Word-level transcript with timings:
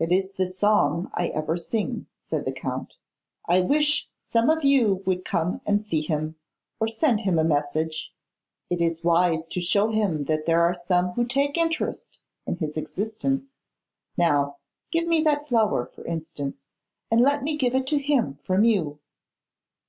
'It 0.00 0.10
is 0.10 0.32
the 0.32 0.46
song 0.48 1.08
I 1.14 1.28
ever 1.28 1.56
sing,' 1.56 2.06
said 2.16 2.44
the 2.44 2.50
Count. 2.50 2.94
'I 3.48 3.60
wish 3.60 4.08
some 4.20 4.50
of 4.50 4.64
you 4.64 5.04
would 5.06 5.24
come 5.24 5.60
and 5.64 5.80
see 5.80 6.00
him, 6.00 6.34
or 6.80 6.88
send 6.88 7.20
him 7.20 7.38
a 7.38 7.44
message. 7.44 8.12
It 8.70 8.80
is 8.80 9.04
wise 9.04 9.46
to 9.46 9.60
show 9.60 9.92
him 9.92 10.24
that 10.24 10.46
there 10.46 10.62
are 10.62 10.74
some 10.74 11.12
who 11.12 11.24
take 11.24 11.56
interest 11.56 12.18
in 12.44 12.56
his 12.56 12.76
existence. 12.76 13.44
Now, 14.16 14.56
give 14.90 15.06
me 15.06 15.20
that 15.20 15.46
flower, 15.46 15.86
for 15.94 16.04
instance, 16.04 16.56
and 17.08 17.20
let 17.20 17.44
me 17.44 17.56
give 17.56 17.76
it 17.76 17.86
to 17.86 17.98
him 17.98 18.34
from 18.34 18.64
you. 18.64 18.98